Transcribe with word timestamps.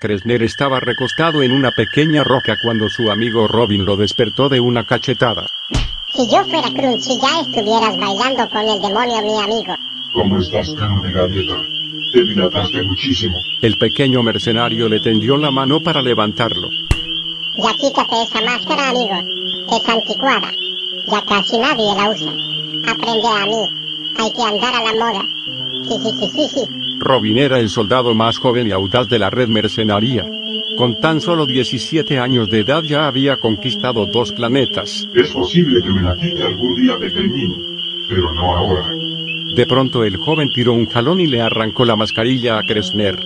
Kresner 0.00 0.42
estaba 0.42 0.80
recostado 0.80 1.42
en 1.42 1.52
una 1.52 1.72
pequeña 1.72 2.24
roca 2.24 2.56
cuando 2.62 2.88
su 2.88 3.10
amigo 3.10 3.46
Robin 3.46 3.84
lo 3.84 3.98
despertó 3.98 4.48
de 4.48 4.58
una 4.58 4.84
cachetada. 4.84 5.46
Si 6.14 6.26
yo 6.26 6.42
fuera 6.44 6.70
Crunchy 6.70 7.18
ya 7.20 7.40
estuvieras 7.40 7.98
bailando 7.98 8.48
con 8.48 8.66
el 8.66 8.80
demonio 8.80 9.20
mi 9.22 9.38
amigo. 9.38 9.74
¿Cómo 10.14 10.38
estás, 10.38 10.70
carne 10.70 11.06
de 11.06 11.12
galleta? 11.12 11.54
Te 12.14 12.24
dilataste 12.24 12.82
muchísimo. 12.82 13.36
El 13.60 13.76
pequeño 13.76 14.22
mercenario 14.22 14.88
le 14.88 15.00
tendió 15.00 15.36
la 15.36 15.50
mano 15.50 15.80
para 15.80 16.00
levantarlo. 16.00 16.70
Ya 17.58 17.74
quítate 17.74 18.22
esa 18.22 18.40
máscara, 18.40 18.88
amigo. 18.88 19.16
Es 19.70 19.86
anticuada. 19.86 20.50
Ya 21.08 21.22
casi 21.26 21.58
nadie 21.58 21.94
la 21.94 22.08
usa. 22.08 22.32
Aprende 22.90 23.28
a 23.28 23.44
mí. 23.44 23.68
Hay 24.18 24.32
que 24.32 24.42
andar 24.42 24.74
a 24.74 24.82
la 24.82 24.94
moda. 24.94 25.22
Jijijijiji. 25.84 26.79
Robin 27.00 27.38
era 27.38 27.58
el 27.58 27.70
soldado 27.70 28.14
más 28.14 28.38
joven 28.38 28.66
y 28.66 28.72
audaz 28.72 29.08
de 29.08 29.18
la 29.18 29.30
red 29.30 29.48
mercenaria. 29.48 30.26
Con 30.76 31.00
tan 31.00 31.20
solo 31.20 31.46
17 31.46 32.18
años 32.18 32.50
de 32.50 32.60
edad 32.60 32.82
ya 32.82 33.06
había 33.06 33.38
conquistado 33.38 34.06
dos 34.06 34.32
planetas. 34.32 35.08
Es 35.14 35.30
posible 35.30 35.82
que 35.82 35.90
me 35.90 36.02
la 36.02 36.14
quite 36.14 36.42
algún 36.44 36.74
día 36.76 36.98
pequeñín, 36.98 37.56
pero 38.08 38.32
no 38.34 38.56
ahora. 38.56 38.90
De 39.56 39.66
pronto 39.66 40.04
el 40.04 40.16
joven 40.18 40.50
tiró 40.50 40.74
un 40.74 40.86
jalón 40.86 41.20
y 41.20 41.26
le 41.26 41.40
arrancó 41.40 41.84
la 41.84 41.96
mascarilla 41.96 42.58
a 42.58 42.62
Kresner. 42.62 43.18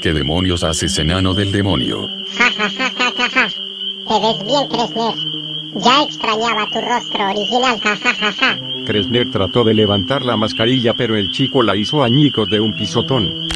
¿Qué 0.00 0.14
demonios 0.14 0.62
haces, 0.62 0.96
enano 0.98 1.34
del 1.34 1.52
demonio? 1.52 2.08
Ja, 2.38 2.50
ja, 2.56 2.70
ja, 2.70 2.90
ja, 2.96 3.12
ja, 3.16 3.28
ja. 3.28 3.48
Te 3.48 4.20
ves 4.20 4.46
bien, 4.46 4.68
Kresner. 4.68 5.14
Ya 5.74 6.02
extrañaba 6.02 6.66
tu 6.66 6.80
rostro 6.80 7.28
original, 7.30 7.78
ja, 7.80 7.96
ja, 7.96 8.14
ja, 8.14 8.32
ja. 8.32 8.58
Kresner 8.84 9.30
trató 9.30 9.62
de 9.62 9.74
levantar 9.74 10.24
la 10.24 10.36
mascarilla 10.36 10.94
pero 10.94 11.16
el 11.16 11.30
chico 11.30 11.62
la 11.62 11.76
hizo 11.76 12.02
añicos 12.02 12.48
de 12.48 12.60
un 12.60 12.74
pisotón. 12.74 13.48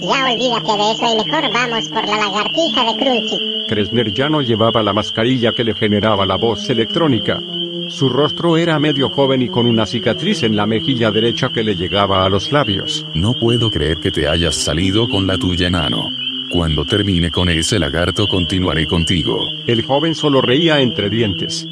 Ya 0.00 0.26
olvídate 0.26 0.76
de 0.76 0.92
eso 0.92 1.06
y 1.12 1.24
mejor 1.24 1.52
vamos 1.52 1.88
por 1.88 2.04
la 2.06 2.16
lagartija 2.16 2.92
de 2.92 2.98
Crunchy. 2.98 3.38
Kresner 3.68 4.12
ya 4.12 4.28
no 4.28 4.42
llevaba 4.42 4.82
la 4.82 4.92
mascarilla 4.92 5.52
que 5.52 5.64
le 5.64 5.74
generaba 5.74 6.26
la 6.26 6.36
voz 6.36 6.68
electrónica. 6.68 7.40
Su 7.88 8.08
rostro 8.08 8.56
era 8.56 8.78
medio 8.80 9.08
joven 9.08 9.42
y 9.42 9.48
con 9.48 9.66
una 9.66 9.86
cicatriz 9.86 10.42
en 10.42 10.56
la 10.56 10.66
mejilla 10.66 11.12
derecha 11.12 11.50
que 11.50 11.62
le 11.62 11.76
llegaba 11.76 12.24
a 12.24 12.28
los 12.28 12.50
labios. 12.50 13.06
No 13.14 13.34
puedo 13.34 13.70
creer 13.70 13.98
que 13.98 14.10
te 14.10 14.28
hayas 14.28 14.56
salido 14.56 15.08
con 15.08 15.26
la 15.26 15.38
tuya, 15.38 15.68
enano. 15.68 16.10
Cuando 16.52 16.84
termine 16.84 17.30
con 17.30 17.48
ese 17.48 17.78
lagarto 17.78 18.28
continuaré 18.28 18.86
contigo. 18.86 19.36
El 19.66 19.82
joven 19.82 20.14
solo 20.14 20.40
reía 20.40 20.80
entre 20.80 21.10
dientes. 21.10 21.66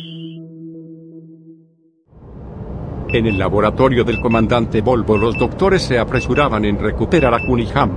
En 3.09 3.27
el 3.27 3.39
laboratorio 3.39 4.03
del 4.03 4.21
comandante 4.21 4.81
Volvo 4.81 5.17
los 5.17 5.39
doctores 5.39 5.83
se 5.83 5.99
apresuraban 6.01 6.65
en 6.65 6.81
recuperar 6.81 7.35
a 7.35 7.47
Cunningham. 7.47 7.93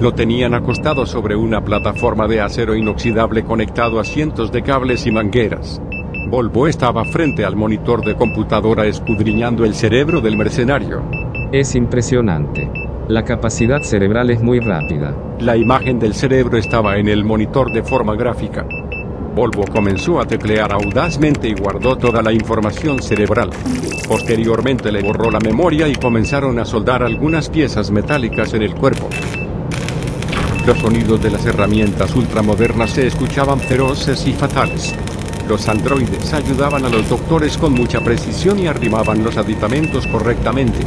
Lo 0.00 0.12
tenían 0.12 0.52
acostado 0.52 1.06
sobre 1.06 1.34
una 1.34 1.64
plataforma 1.64 2.28
de 2.28 2.42
acero 2.42 2.74
inoxidable 2.74 3.42
conectado 3.42 3.98
a 3.98 4.04
cientos 4.04 4.52
de 4.52 4.62
cables 4.62 5.06
y 5.06 5.10
mangueras. 5.10 5.80
Volvo 6.28 6.68
estaba 6.68 7.04
frente 7.06 7.46
al 7.46 7.56
monitor 7.56 8.04
de 8.04 8.14
computadora 8.14 8.86
escudriñando 8.86 9.64
el 9.64 9.74
cerebro 9.74 10.20
del 10.20 10.36
mercenario. 10.36 11.02
Es 11.50 11.74
impresionante. 11.74 12.70
La 13.10 13.24
capacidad 13.24 13.82
cerebral 13.82 14.30
es 14.30 14.40
muy 14.40 14.60
rápida. 14.60 15.12
La 15.40 15.56
imagen 15.56 15.98
del 15.98 16.14
cerebro 16.14 16.56
estaba 16.56 16.96
en 16.96 17.08
el 17.08 17.24
monitor 17.24 17.72
de 17.72 17.82
forma 17.82 18.14
gráfica. 18.14 18.64
Volvo 19.34 19.64
comenzó 19.64 20.20
a 20.20 20.26
teclear 20.26 20.72
audazmente 20.72 21.48
y 21.48 21.54
guardó 21.54 21.98
toda 21.98 22.22
la 22.22 22.32
información 22.32 23.02
cerebral. 23.02 23.50
Posteriormente 24.06 24.92
le 24.92 25.02
borró 25.02 25.28
la 25.28 25.40
memoria 25.40 25.88
y 25.88 25.96
comenzaron 25.96 26.60
a 26.60 26.64
soldar 26.64 27.02
algunas 27.02 27.48
piezas 27.48 27.90
metálicas 27.90 28.54
en 28.54 28.62
el 28.62 28.76
cuerpo. 28.76 29.08
Los 30.64 30.78
sonidos 30.78 31.20
de 31.20 31.30
las 31.32 31.44
herramientas 31.44 32.14
ultramodernas 32.14 32.92
se 32.92 33.08
escuchaban 33.08 33.58
feroces 33.58 34.24
y 34.28 34.34
fatales. 34.34 34.94
Los 35.48 35.68
androides 35.68 36.32
ayudaban 36.32 36.84
a 36.84 36.88
los 36.88 37.08
doctores 37.08 37.58
con 37.58 37.72
mucha 37.72 37.98
precisión 38.02 38.60
y 38.60 38.68
arrimaban 38.68 39.24
los 39.24 39.36
aditamentos 39.36 40.06
correctamente. 40.06 40.86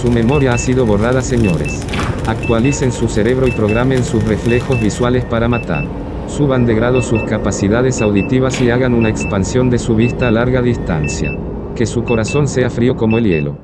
Su 0.00 0.10
memoria 0.10 0.54
ha 0.54 0.58
sido 0.58 0.86
borrada, 0.86 1.20
señores. 1.20 1.86
Actualicen 2.26 2.90
su 2.90 3.06
cerebro 3.06 3.46
y 3.46 3.50
programen 3.50 4.02
sus 4.02 4.24
reflejos 4.24 4.80
visuales 4.80 5.26
para 5.26 5.46
matar. 5.46 5.84
Suban 6.26 6.64
de 6.64 6.74
grado 6.74 7.02
sus 7.02 7.22
capacidades 7.24 8.00
auditivas 8.00 8.62
y 8.62 8.70
hagan 8.70 8.94
una 8.94 9.10
expansión 9.10 9.68
de 9.68 9.78
su 9.78 9.94
vista 9.94 10.28
a 10.28 10.30
larga 10.30 10.62
distancia. 10.62 11.36
Que 11.76 11.84
su 11.84 12.02
corazón 12.02 12.48
sea 12.48 12.70
frío 12.70 12.96
como 12.96 13.18
el 13.18 13.24
hielo. 13.24 13.58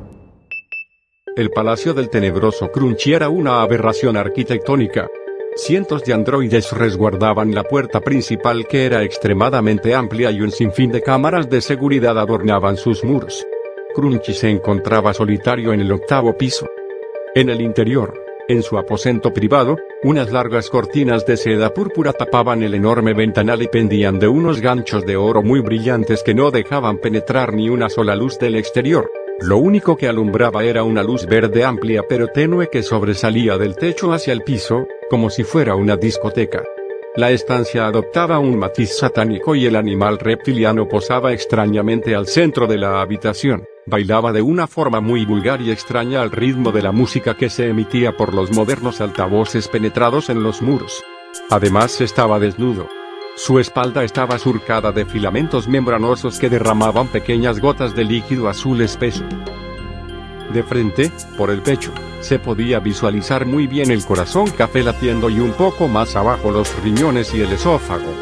El 1.36 1.48
Palacio 1.48 1.94
del 1.94 2.10
Tenebroso 2.10 2.70
Crunchy 2.70 3.14
era 3.14 3.30
una 3.30 3.62
aberración 3.62 4.18
arquitectónica. 4.18 5.08
Cientos 5.54 6.04
de 6.04 6.12
androides 6.12 6.70
resguardaban 6.72 7.54
la 7.54 7.62
puerta 7.62 8.00
principal 8.00 8.66
que 8.68 8.84
era 8.84 9.02
extremadamente 9.04 9.94
amplia 9.94 10.30
y 10.30 10.42
un 10.42 10.50
sinfín 10.50 10.92
de 10.92 11.00
cámaras 11.00 11.48
de 11.48 11.62
seguridad 11.62 12.18
adornaban 12.18 12.76
sus 12.76 13.02
muros. 13.04 13.46
Crunchy 13.96 14.34
se 14.34 14.50
encontraba 14.50 15.14
solitario 15.14 15.72
en 15.72 15.80
el 15.80 15.90
octavo 15.90 16.36
piso. 16.36 16.68
En 17.34 17.48
el 17.48 17.62
interior, 17.62 18.12
en 18.46 18.62
su 18.62 18.76
aposento 18.76 19.32
privado, 19.32 19.78
unas 20.02 20.30
largas 20.30 20.68
cortinas 20.68 21.24
de 21.24 21.38
seda 21.38 21.72
púrpura 21.72 22.12
tapaban 22.12 22.62
el 22.62 22.74
enorme 22.74 23.14
ventanal 23.14 23.62
y 23.62 23.68
pendían 23.68 24.18
de 24.18 24.28
unos 24.28 24.60
ganchos 24.60 25.06
de 25.06 25.16
oro 25.16 25.42
muy 25.42 25.60
brillantes 25.60 26.22
que 26.22 26.34
no 26.34 26.50
dejaban 26.50 26.98
penetrar 26.98 27.54
ni 27.54 27.70
una 27.70 27.88
sola 27.88 28.14
luz 28.14 28.38
del 28.38 28.56
exterior. 28.56 29.10
Lo 29.40 29.56
único 29.56 29.96
que 29.96 30.08
alumbraba 30.08 30.62
era 30.62 30.82
una 30.82 31.02
luz 31.02 31.24
verde 31.24 31.64
amplia 31.64 32.04
pero 32.06 32.28
tenue 32.28 32.68
que 32.68 32.82
sobresalía 32.82 33.56
del 33.56 33.76
techo 33.76 34.12
hacia 34.12 34.34
el 34.34 34.42
piso, 34.42 34.86
como 35.08 35.30
si 35.30 35.42
fuera 35.42 35.74
una 35.74 35.96
discoteca. 35.96 36.62
La 37.16 37.30
estancia 37.30 37.86
adoptaba 37.86 38.38
un 38.40 38.58
matiz 38.58 38.98
satánico 38.98 39.54
y 39.54 39.64
el 39.64 39.74
animal 39.74 40.18
reptiliano 40.18 40.86
posaba 40.86 41.32
extrañamente 41.32 42.14
al 42.14 42.26
centro 42.26 42.66
de 42.66 42.76
la 42.76 43.00
habitación. 43.00 43.66
Bailaba 43.88 44.32
de 44.32 44.42
una 44.42 44.66
forma 44.66 45.00
muy 45.00 45.24
vulgar 45.24 45.62
y 45.62 45.70
extraña 45.70 46.20
al 46.20 46.32
ritmo 46.32 46.72
de 46.72 46.82
la 46.82 46.90
música 46.90 47.36
que 47.36 47.48
se 47.48 47.68
emitía 47.68 48.16
por 48.16 48.34
los 48.34 48.50
modernos 48.50 49.00
altavoces 49.00 49.68
penetrados 49.68 50.28
en 50.28 50.42
los 50.42 50.60
muros. 50.60 51.04
Además 51.50 52.00
estaba 52.00 52.40
desnudo. 52.40 52.88
Su 53.36 53.60
espalda 53.60 54.02
estaba 54.02 54.40
surcada 54.40 54.90
de 54.90 55.06
filamentos 55.06 55.68
membranosos 55.68 56.40
que 56.40 56.50
derramaban 56.50 57.06
pequeñas 57.06 57.60
gotas 57.60 57.94
de 57.94 58.02
líquido 58.02 58.48
azul 58.48 58.80
espeso. 58.80 59.22
De 60.52 60.64
frente, 60.64 61.12
por 61.38 61.50
el 61.50 61.62
pecho, 61.62 61.92
se 62.22 62.40
podía 62.40 62.80
visualizar 62.80 63.46
muy 63.46 63.68
bien 63.68 63.92
el 63.92 64.04
corazón 64.04 64.50
café 64.50 64.82
latiendo 64.82 65.30
y 65.30 65.38
un 65.38 65.52
poco 65.52 65.86
más 65.86 66.16
abajo 66.16 66.50
los 66.50 66.74
riñones 66.82 67.32
y 67.34 67.40
el 67.40 67.52
esófago. 67.52 68.12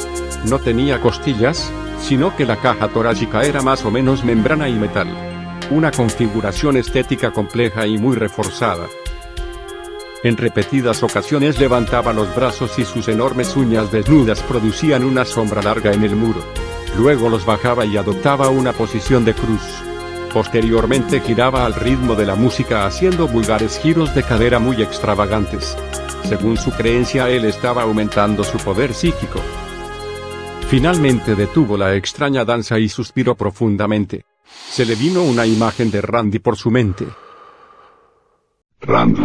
No 0.46 0.58
tenía 0.58 1.00
costillas, 1.00 1.72
sino 2.00 2.36
que 2.36 2.44
la 2.44 2.56
caja 2.56 2.88
torácica 2.88 3.44
era 3.44 3.62
más 3.62 3.82
o 3.86 3.90
menos 3.90 4.24
membrana 4.24 4.68
y 4.68 4.74
metal. 4.74 5.33
Una 5.70 5.90
configuración 5.90 6.76
estética 6.76 7.30
compleja 7.30 7.86
y 7.86 7.96
muy 7.96 8.16
reforzada. 8.16 8.86
En 10.22 10.36
repetidas 10.36 11.02
ocasiones 11.02 11.58
levantaba 11.58 12.12
los 12.12 12.34
brazos 12.34 12.78
y 12.78 12.84
sus 12.84 13.08
enormes 13.08 13.56
uñas 13.56 13.90
desnudas 13.90 14.42
producían 14.42 15.04
una 15.04 15.24
sombra 15.24 15.62
larga 15.62 15.92
en 15.92 16.02
el 16.04 16.16
muro. 16.16 16.44
Luego 16.98 17.30
los 17.30 17.46
bajaba 17.46 17.86
y 17.86 17.96
adoptaba 17.96 18.50
una 18.50 18.72
posición 18.72 19.24
de 19.24 19.34
cruz. 19.34 19.62
Posteriormente 20.32 21.20
giraba 21.20 21.64
al 21.64 21.74
ritmo 21.74 22.14
de 22.14 22.26
la 22.26 22.34
música 22.34 22.86
haciendo 22.86 23.26
vulgares 23.26 23.78
giros 23.78 24.14
de 24.14 24.22
cadera 24.22 24.58
muy 24.58 24.82
extravagantes. 24.82 25.76
Según 26.24 26.58
su 26.58 26.72
creencia 26.72 27.30
él 27.30 27.46
estaba 27.46 27.82
aumentando 27.82 28.44
su 28.44 28.58
poder 28.58 28.92
psíquico. 28.92 29.40
Finalmente 30.68 31.34
detuvo 31.34 31.76
la 31.76 31.94
extraña 31.94 32.44
danza 32.44 32.78
y 32.78 32.88
suspiró 32.88 33.34
profundamente. 33.34 34.24
Se 34.44 34.84
le 34.84 34.94
vino 34.94 35.22
una 35.22 35.46
imagen 35.46 35.90
de 35.90 36.00
Randy 36.00 36.38
por 36.38 36.56
su 36.56 36.70
mente. 36.70 37.06
Randy. 38.80 39.22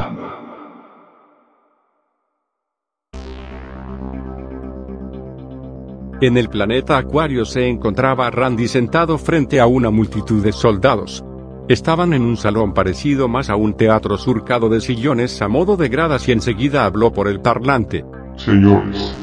En 6.22 6.38
el 6.38 6.50
planeta 6.50 6.98
Acuario 6.98 7.46
se 7.46 7.68
encontraba 7.68 8.30
Randy 8.30 8.68
sentado 8.68 9.18
frente 9.18 9.62
a 9.62 9.68
una 9.68 9.90
multitud 9.90 10.44
de 10.44 10.52
soldados. 10.52 11.24
Estaban 11.70 12.14
en 12.14 12.24
un 12.24 12.36
salón 12.36 12.74
parecido 12.74 13.30
más 13.30 13.50
a 13.50 13.56
un 13.56 13.74
teatro 13.74 14.18
surcado 14.18 14.68
de 14.68 14.82
sillones 14.82 15.42
a 15.42 15.48
modo 15.48 15.78
de 15.78 15.88
gradas 15.88 16.28
y 16.28 16.34
enseguida 16.34 16.84
habló 16.84 17.14
por 17.14 17.30
el 17.30 17.40
parlante. 17.40 18.04
Señores, 18.36 19.16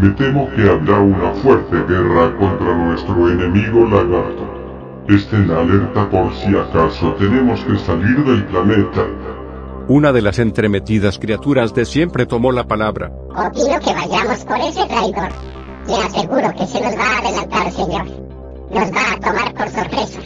me 0.00 0.10
temo 0.10 0.50
que 0.54 0.68
habrá 0.68 1.00
una 1.00 1.32
fuerte 1.36 1.76
guerra 1.88 2.36
contra 2.36 2.86
nuestro 2.86 3.30
enemigo 3.30 3.86
lagarto. 3.86 4.55
Estén 5.08 5.48
alerta 5.52 6.10
por 6.10 6.34
si 6.34 6.48
acaso 6.48 7.14
tenemos 7.14 7.60
que 7.64 7.78
salir 7.78 8.24
del 8.24 8.44
planeta. 8.46 9.06
Una 9.86 10.12
de 10.12 10.20
las 10.20 10.40
entremetidas 10.40 11.20
criaturas 11.20 11.72
de 11.72 11.84
siempre 11.84 12.26
tomó 12.26 12.50
la 12.50 12.64
palabra. 12.64 13.12
Opino 13.30 13.78
que 13.78 13.94
vayamos 13.94 14.44
por 14.44 14.58
ese 14.58 14.84
traidor. 14.86 15.28
Le 15.86 15.94
aseguro 15.94 16.52
que 16.58 16.66
se 16.66 16.80
nos 16.80 16.98
va 16.98 17.04
a 17.04 17.18
adelantar, 17.18 17.70
señor. 17.70 18.04
Nos 18.68 18.90
va 18.90 19.12
a 19.12 19.20
tomar 19.20 19.54
por 19.54 19.68
sorpresa. 19.68 20.20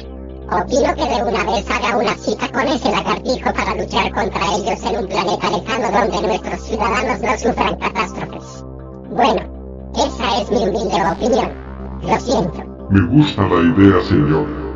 Opino 0.50 0.94
que 0.94 1.14
de 1.14 1.22
una 1.24 1.44
vez 1.44 1.70
haga 1.70 1.98
una 1.98 2.14
cita 2.14 2.48
con 2.48 2.66
ese 2.66 2.90
lagartijo 2.90 3.52
para 3.52 3.74
luchar 3.74 4.10
contra 4.12 4.46
ellos 4.56 4.82
en 4.82 4.96
un 4.96 5.06
planeta 5.08 5.50
lejano 5.50 6.00
donde 6.00 6.26
nuestros 6.26 6.60
ciudadanos 6.62 7.20
no 7.20 7.38
sufran 7.38 7.76
catástrofes. 7.76 8.64
Bueno, 9.10 9.42
esa 9.94 10.40
es 10.40 10.50
mi 10.50 10.56
humilde 10.56 10.96
opinión. 11.12 11.52
Lo 12.00 12.18
siento. 12.18 12.64
Me 12.88 13.06
gusta 13.08 13.42
la 13.42 13.60
idea, 13.60 14.02
señor. 14.04 14.69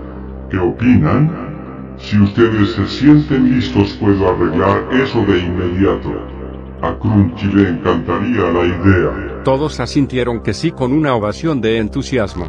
¿Qué 0.54 0.60
opinan? 0.60 1.96
Si 1.98 2.16
ustedes 2.16 2.74
se 2.74 2.86
sienten 2.86 3.56
listos, 3.56 3.92
puedo 3.94 4.30
arreglar 4.30 4.84
eso 4.92 5.24
de 5.24 5.40
inmediato. 5.40 6.12
A 6.80 6.96
Crunchy 6.96 7.46
le 7.46 7.70
encantaría 7.70 8.52
la 8.52 8.64
idea. 8.64 9.42
Todos 9.42 9.80
asintieron 9.80 10.40
que 10.44 10.54
sí 10.54 10.70
con 10.70 10.92
una 10.92 11.12
ovación 11.16 11.60
de 11.60 11.78
entusiasmo. 11.78 12.46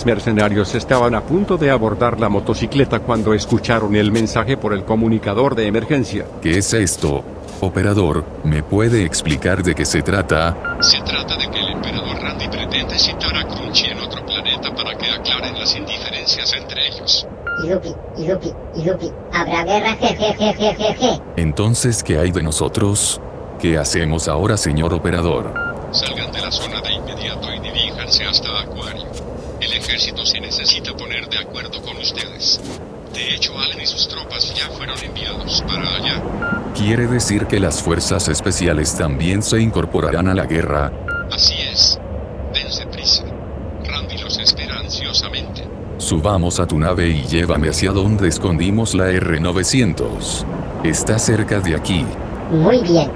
Los 0.00 0.06
mercenarios 0.06 0.74
estaban 0.74 1.14
a 1.14 1.20
punto 1.20 1.58
de 1.58 1.70
abordar 1.70 2.18
la 2.18 2.30
motocicleta 2.30 3.00
cuando 3.00 3.34
escucharon 3.34 3.94
el 3.94 4.10
mensaje 4.10 4.56
por 4.56 4.72
el 4.72 4.82
comunicador 4.82 5.54
de 5.54 5.66
emergencia. 5.66 6.24
¿Qué 6.40 6.56
es 6.56 6.72
esto? 6.72 7.22
Operador, 7.60 8.24
¿me 8.42 8.62
puede 8.62 9.04
explicar 9.04 9.62
de 9.62 9.74
qué 9.74 9.84
se 9.84 10.00
trata? 10.00 10.78
Se 10.80 11.02
trata 11.02 11.36
de 11.36 11.50
que 11.50 11.58
el 11.58 11.72
emperador 11.72 12.18
Randy 12.18 12.48
pretende 12.48 12.98
citar 12.98 13.36
a 13.36 13.46
Crunchy 13.46 13.88
en 13.90 13.98
otro 13.98 14.24
planeta 14.24 14.74
para 14.74 14.96
que 14.96 15.10
aclaren 15.10 15.58
las 15.58 15.76
indiferencias 15.76 16.50
entre 16.54 16.86
ellos. 16.86 17.26
Yupi, 17.68 17.94
yupi, 18.16 18.54
yupi. 18.82 19.12
Habrá 19.34 19.64
guerra, 19.64 19.96
jejejejeje. 19.96 21.20
Entonces, 21.36 22.02
¿qué 22.02 22.18
hay 22.18 22.30
de 22.30 22.42
nosotros? 22.42 23.20
¿Qué 23.60 23.76
hacemos 23.76 24.28
ahora, 24.28 24.56
señor 24.56 24.94
operador? 24.94 25.52
Salgan 25.92 26.32
de 26.32 26.40
la 26.40 26.50
zona 26.50 26.80
de 26.80 26.90
inmediato 26.90 27.52
y 27.52 27.60
diríjanse 27.60 28.24
hasta 28.24 28.60
Acuario. 28.62 29.09
El 29.70 29.76
ejército 29.76 30.26
se 30.26 30.40
necesita 30.40 30.96
poner 30.96 31.28
de 31.28 31.38
acuerdo 31.38 31.80
con 31.82 31.96
ustedes. 31.96 32.60
De 33.14 33.34
hecho, 33.34 33.56
Allen 33.56 33.80
y 33.80 33.86
sus 33.86 34.08
tropas 34.08 34.52
ya 34.52 34.68
fueron 34.70 34.98
enviados 34.98 35.62
para 35.62 35.94
allá. 35.94 36.20
¿Quiere 36.74 37.06
decir 37.06 37.46
que 37.46 37.60
las 37.60 37.80
fuerzas 37.80 38.26
especiales 38.26 38.96
también 38.96 39.44
se 39.44 39.60
incorporarán 39.60 40.26
a 40.26 40.34
la 40.34 40.46
guerra? 40.46 40.90
Así 41.32 41.54
es. 41.72 42.00
Dense 42.52 42.84
prisa. 42.86 43.22
Randy 43.84 44.18
los 44.18 44.38
espera 44.38 44.76
ansiosamente. 44.80 45.62
Subamos 45.98 46.58
a 46.58 46.66
tu 46.66 46.76
nave 46.76 47.08
y 47.08 47.22
llévame 47.22 47.68
hacia 47.68 47.92
donde 47.92 48.26
escondimos 48.26 48.96
la 48.96 49.12
R900. 49.12 50.44
Está 50.82 51.16
cerca 51.16 51.60
de 51.60 51.76
aquí. 51.76 52.04
Muy 52.50 52.82
bien. 52.82 53.08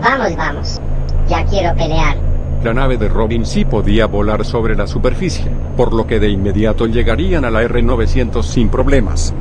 Vamos, 0.00 0.36
vamos. 0.36 0.80
Ya 1.28 1.44
quiero 1.46 1.74
pelear. 1.74 2.27
La 2.62 2.74
nave 2.74 2.96
de 2.96 3.08
Robin 3.08 3.46
sí 3.46 3.64
podía 3.64 4.06
volar 4.06 4.44
sobre 4.44 4.74
la 4.74 4.88
superficie, 4.88 5.46
por 5.76 5.94
lo 5.94 6.08
que 6.08 6.18
de 6.18 6.28
inmediato 6.28 6.86
llegarían 6.86 7.44
a 7.44 7.50
la 7.50 7.62
R900 7.62 8.42
sin 8.42 8.68
problemas. 8.68 9.32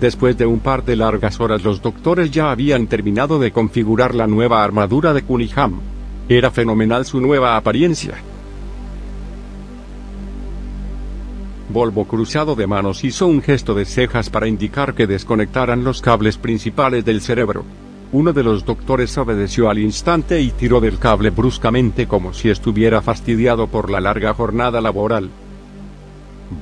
Después 0.00 0.36
de 0.38 0.46
un 0.46 0.60
par 0.60 0.84
de 0.84 0.96
largas 0.96 1.38
horas 1.40 1.62
los 1.62 1.82
doctores 1.82 2.30
ya 2.30 2.50
habían 2.50 2.86
terminado 2.86 3.38
de 3.38 3.50
configurar 3.50 4.14
la 4.14 4.26
nueva 4.26 4.64
armadura 4.64 5.12
de 5.12 5.22
Cunningham. 5.22 5.80
Era 6.28 6.50
fenomenal 6.50 7.04
su 7.04 7.20
nueva 7.20 7.56
apariencia. 7.56 8.14
Volvo 11.76 12.06
cruzado 12.06 12.54
de 12.54 12.66
manos 12.66 13.04
hizo 13.04 13.26
un 13.26 13.42
gesto 13.42 13.74
de 13.74 13.84
cejas 13.84 14.30
para 14.30 14.48
indicar 14.48 14.94
que 14.94 15.06
desconectaran 15.06 15.84
los 15.84 16.00
cables 16.00 16.38
principales 16.38 17.04
del 17.04 17.20
cerebro. 17.20 17.66
Uno 18.12 18.32
de 18.32 18.42
los 18.42 18.64
doctores 18.64 19.18
obedeció 19.18 19.68
al 19.68 19.78
instante 19.78 20.40
y 20.40 20.52
tiró 20.52 20.80
del 20.80 20.98
cable 20.98 21.28
bruscamente 21.28 22.06
como 22.06 22.32
si 22.32 22.48
estuviera 22.48 23.02
fastidiado 23.02 23.66
por 23.66 23.90
la 23.90 24.00
larga 24.00 24.32
jornada 24.32 24.80
laboral. 24.80 25.28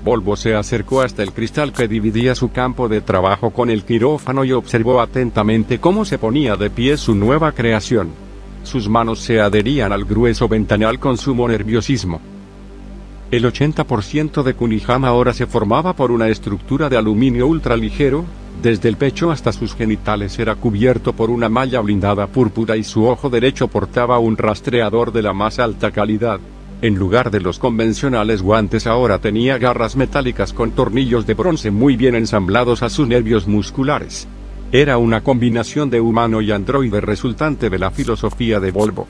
Volvo 0.02 0.34
se 0.34 0.56
acercó 0.56 1.02
hasta 1.02 1.22
el 1.22 1.32
cristal 1.32 1.72
que 1.72 1.86
dividía 1.86 2.34
su 2.34 2.50
campo 2.50 2.88
de 2.88 3.00
trabajo 3.00 3.50
con 3.50 3.70
el 3.70 3.84
quirófano 3.84 4.44
y 4.44 4.50
observó 4.50 5.00
atentamente 5.00 5.78
cómo 5.78 6.04
se 6.04 6.18
ponía 6.18 6.56
de 6.56 6.70
pie 6.70 6.96
su 6.96 7.14
nueva 7.14 7.52
creación. 7.52 8.08
Sus 8.64 8.88
manos 8.88 9.20
se 9.20 9.40
adherían 9.40 9.92
al 9.92 10.06
grueso 10.06 10.48
ventanal 10.48 10.98
con 10.98 11.16
sumo 11.18 11.46
nerviosismo. 11.46 12.33
El 13.30 13.44
80% 13.44 14.42
de 14.42 14.54
Cunningham 14.54 15.04
ahora 15.04 15.32
se 15.32 15.46
formaba 15.46 15.94
por 15.94 16.10
una 16.10 16.28
estructura 16.28 16.88
de 16.88 16.96
aluminio 16.96 17.46
ultraligero, 17.46 18.24
desde 18.62 18.88
el 18.88 18.96
pecho 18.96 19.30
hasta 19.30 19.52
sus 19.52 19.74
genitales 19.74 20.38
era 20.38 20.54
cubierto 20.54 21.12
por 21.12 21.30
una 21.30 21.48
malla 21.48 21.80
blindada 21.80 22.26
púrpura 22.28 22.76
y 22.76 22.84
su 22.84 23.06
ojo 23.06 23.28
derecho 23.30 23.68
portaba 23.68 24.18
un 24.18 24.36
rastreador 24.36 25.12
de 25.12 25.22
la 25.22 25.32
más 25.32 25.58
alta 25.58 25.90
calidad. 25.90 26.38
En 26.80 26.96
lugar 26.96 27.30
de 27.30 27.40
los 27.40 27.58
convencionales 27.58 28.42
guantes 28.42 28.86
ahora 28.86 29.18
tenía 29.18 29.58
garras 29.58 29.96
metálicas 29.96 30.52
con 30.52 30.72
tornillos 30.72 31.26
de 31.26 31.34
bronce 31.34 31.70
muy 31.70 31.96
bien 31.96 32.14
ensamblados 32.14 32.82
a 32.82 32.90
sus 32.90 33.08
nervios 33.08 33.48
musculares. 33.48 34.28
Era 34.70 34.98
una 34.98 35.22
combinación 35.22 35.88
de 35.90 36.00
humano 36.00 36.40
y 36.40 36.52
androide 36.52 37.00
resultante 37.00 37.70
de 37.70 37.78
la 37.78 37.90
filosofía 37.90 38.60
de 38.60 38.70
Volvo. 38.70 39.06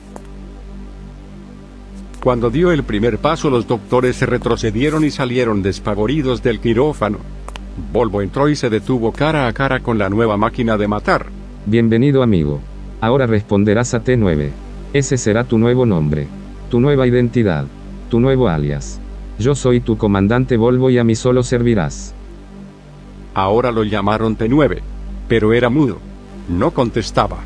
Cuando 2.25 2.49
dio 2.49 2.71
el 2.71 2.81
primer 2.81 3.19
paso 3.19 3.51
los 3.51 3.67
doctores 3.67 4.15
se 4.15 4.25
retrocedieron 4.25 5.03
y 5.03 5.11
salieron 5.11 5.61
despavoridos 5.61 6.41
del 6.41 6.59
quirófano. 6.59 7.19
Volvo 7.93 8.23
entró 8.23 8.49
y 8.49 8.55
se 8.55 8.71
detuvo 8.71 9.11
cara 9.11 9.45
a 9.45 9.53
cara 9.53 9.81
con 9.81 9.99
la 9.99 10.09
nueva 10.09 10.35
máquina 10.35 10.75
de 10.75 10.87
matar. 10.87 11.27
Bienvenido 11.67 12.23
amigo. 12.23 12.61
Ahora 12.99 13.27
responderás 13.27 13.93
a 13.93 14.03
T9. 14.03 14.49
Ese 14.91 15.19
será 15.19 15.43
tu 15.43 15.59
nuevo 15.59 15.85
nombre. 15.85 16.25
Tu 16.71 16.79
nueva 16.79 17.05
identidad. 17.05 17.67
Tu 18.09 18.19
nuevo 18.19 18.49
alias. 18.49 18.99
Yo 19.37 19.53
soy 19.53 19.79
tu 19.79 19.95
comandante 19.95 20.57
Volvo 20.57 20.89
y 20.89 20.97
a 20.97 21.03
mí 21.03 21.13
solo 21.13 21.43
servirás. 21.43 22.15
Ahora 23.35 23.71
lo 23.71 23.83
llamaron 23.83 24.35
T9. 24.35 24.79
Pero 25.27 25.53
era 25.53 25.69
mudo. 25.69 25.99
No 26.49 26.71
contestaba. 26.71 27.37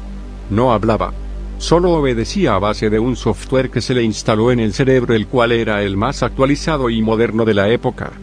No 0.50 0.72
hablaba. 0.72 1.12
Solo 1.60 1.92
obedecía 1.92 2.56
a 2.56 2.60
base 2.60 2.90
de 2.90 3.00
un 3.00 3.16
software 3.16 3.70
que 3.70 3.82
se 3.82 3.94
le 3.94 4.02
instaló 4.02 4.52
en 4.52 4.60
el 4.60 4.74
cerebro 4.74 5.14
el 5.14 5.28
cual 5.28 5.52
era 5.52 5.84
el 5.84 5.98
más 5.98 6.24
actualizado 6.24 6.90
y 6.90 7.02
moderno 7.02 7.46
de 7.46 7.54
la 7.54 7.70
época. 7.70 8.14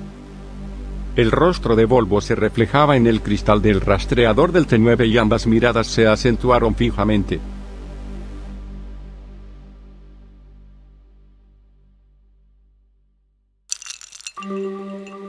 El 1.17 1.31
rostro 1.31 1.77
de 1.77 1.85
Volvo 1.85 2.21
se 2.21 2.35
reflejaba 2.35 2.97
en 2.97 3.07
el 3.07 3.21
cristal 3.21 3.61
del 3.61 3.81
rastreador 3.81 4.53
del 4.53 4.67
T9 4.67 5.07
y 5.07 5.19
ambas 5.19 5.47
miradas 5.47 5.87
se 5.87 6.07
acentuaron 6.07 6.75
fijamente. 6.75 7.39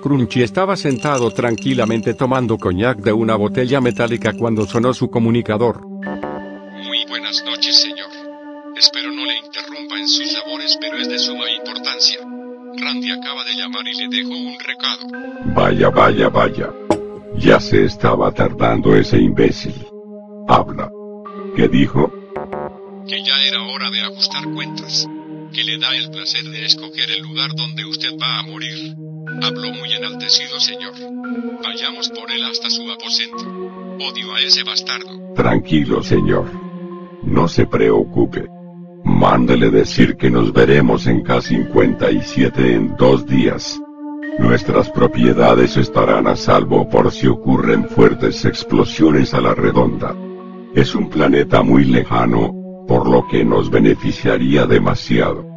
Crunchy 0.01 0.43
estaba 0.43 0.77
sentado 0.77 1.31
tranquilamente 1.31 2.13
tomando 2.13 2.57
coñac 2.57 2.99
de 2.99 3.11
una 3.11 3.35
botella 3.35 3.81
metálica 3.81 4.31
cuando 4.31 4.65
sonó 4.65 4.93
su 4.93 5.09
comunicador. 5.09 5.85
Muy 5.85 7.05
buenas 7.07 7.43
noches, 7.43 7.81
señor. 7.81 7.96
Espero 8.77 9.11
no 9.11 9.25
le 9.25 9.37
interrumpa 9.39 9.97
en 9.97 10.07
sus 10.07 10.31
labores, 10.33 10.77
pero 10.79 10.97
es 10.97 11.09
de 11.09 11.17
suma 11.17 11.49
importancia. 11.49 12.19
Randy 12.77 13.09
acaba 13.09 13.43
de 13.43 13.55
llamar 13.55 13.87
y 13.87 13.93
le 13.95 14.07
dejo 14.07 14.29
un 14.29 14.59
recado. 14.59 15.07
Vaya, 15.55 15.89
vaya, 15.89 16.29
vaya. 16.29 16.69
Ya 17.37 17.59
se 17.59 17.85
estaba 17.85 18.31
tardando 18.31 18.95
ese 18.95 19.17
imbécil. 19.17 19.73
Habla. 20.47 20.91
¿Qué 21.55 21.67
dijo? 21.67 22.11
Que 23.07 23.23
ya 23.23 23.41
era 23.41 23.63
hora 23.63 23.89
de 23.89 24.01
ajustar 24.01 24.43
cuentas. 24.53 25.07
Que 25.51 25.63
le 25.63 25.79
da 25.79 25.95
el 25.95 26.11
placer 26.11 26.43
de 26.43 26.65
escoger 26.65 27.09
el 27.09 27.23
lugar 27.23 27.49
donde 27.55 27.83
usted 27.83 28.11
va 28.21 28.39
a 28.39 28.43
morir. 28.43 28.95
Habló 29.41 29.73
muy 29.73 29.91
enaltecido, 29.91 30.59
señor. 30.59 30.93
Vayamos 31.63 32.09
por 32.09 32.29
él 32.29 32.43
hasta 32.43 32.69
su 32.69 32.91
aposento. 32.91 33.43
Odio 33.99 34.35
a 34.35 34.41
ese 34.41 34.63
bastardo. 34.63 35.33
Tranquilo, 35.33 36.03
señor. 36.03 36.45
No 37.23 37.47
se 37.47 37.65
preocupe. 37.65 38.56
Mándele 39.07 39.71
decir 39.71 40.17
que 40.17 40.29
nos 40.29 40.51
veremos 40.51 41.07
en 41.07 41.23
K57 41.23 42.59
en 42.75 42.95
dos 42.97 43.25
días. 43.25 43.79
Nuestras 44.37 44.89
propiedades 44.89 45.77
estarán 45.77 46.27
a 46.27 46.35
salvo 46.35 46.87
por 46.89 47.11
si 47.11 47.25
ocurren 47.25 47.87
fuertes 47.87 48.43
explosiones 48.43 49.33
a 49.33 49.39
la 49.39 49.55
redonda. 49.55 50.13
Es 50.75 50.93
un 50.93 51.09
planeta 51.09 51.63
muy 51.63 51.85
lejano, 51.85 52.53
por 52.85 53.09
lo 53.09 53.25
que 53.29 53.45
nos 53.45 53.71
beneficiaría 53.71 54.65
demasiado. 54.65 55.47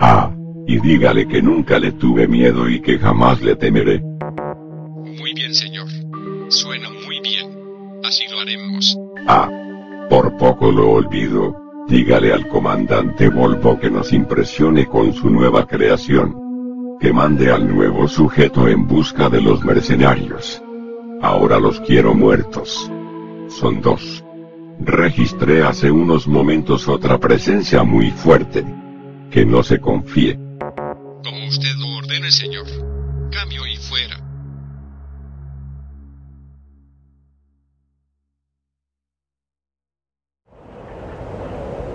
Ah, 0.00 0.34
y 0.66 0.80
dígale 0.80 1.28
que 1.28 1.42
nunca 1.42 1.78
le 1.78 1.92
tuve 1.92 2.26
miedo 2.26 2.68
y 2.70 2.80
que 2.80 2.98
jamás 2.98 3.40
le 3.42 3.54
temeré. 3.54 4.00
Muy 4.00 5.34
bien, 5.34 5.54
señor. 5.54 5.86
Suena 6.48 6.88
muy 6.88 7.20
bien. 7.20 7.54
Así 8.02 8.24
lo 8.30 8.40
haremos. 8.40 8.98
Ah, 9.26 9.50
por 10.08 10.36
poco 10.38 10.72
lo 10.72 10.90
olvido. 10.90 11.63
Dígale 11.86 12.32
al 12.32 12.48
comandante 12.48 13.28
Volvo 13.28 13.78
que 13.78 13.90
nos 13.90 14.12
impresione 14.12 14.86
con 14.86 15.12
su 15.12 15.28
nueva 15.28 15.66
creación. 15.66 16.34
Que 16.98 17.12
mande 17.12 17.52
al 17.52 17.68
nuevo 17.68 18.08
sujeto 18.08 18.68
en 18.68 18.86
busca 18.86 19.28
de 19.28 19.42
los 19.42 19.62
mercenarios. 19.62 20.62
Ahora 21.20 21.58
los 21.58 21.80
quiero 21.80 22.14
muertos. 22.14 22.90
Son 23.48 23.82
dos. 23.82 24.24
Registré 24.80 25.62
hace 25.62 25.90
unos 25.90 26.26
momentos 26.26 26.88
otra 26.88 27.18
presencia 27.18 27.84
muy 27.84 28.10
fuerte. 28.10 28.64
Que 29.30 29.44
no 29.44 29.62
se 29.62 29.78
confíe. 29.78 30.38
Como 31.22 31.46
usted 31.48 31.74
lo 31.76 31.98
ordene, 31.98 32.30
señor. 32.30 32.66
Cambio 33.30 33.66
y 33.66 33.76
fuera. 33.76 34.23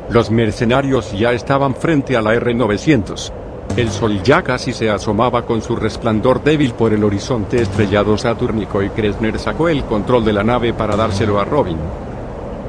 Los 0.09 0.31
mercenarios 0.31 1.11
ya 1.11 1.33
estaban 1.33 1.75
frente 1.75 2.17
a 2.17 2.21
la 2.21 2.33
R-900. 2.33 3.31
El 3.77 3.91
sol 3.91 4.23
ya 4.23 4.41
casi 4.41 4.73
se 4.73 4.89
asomaba 4.89 5.45
con 5.45 5.61
su 5.61 5.75
resplandor 5.75 6.43
débil 6.43 6.73
por 6.73 6.93
el 6.93 7.03
horizonte 7.03 7.61
estrellado 7.61 8.17
satúrnico 8.17 8.81
y 8.81 8.89
Kresner 8.89 9.37
sacó 9.37 9.69
el 9.69 9.83
control 9.83 10.25
de 10.25 10.33
la 10.33 10.43
nave 10.43 10.73
para 10.73 10.95
dárselo 10.95 11.39
a 11.39 11.45
Robin. 11.45 11.77